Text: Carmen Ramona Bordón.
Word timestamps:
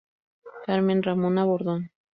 Carmen 0.65 1.03
Ramona 1.03 1.45
Bordón. 1.45 1.91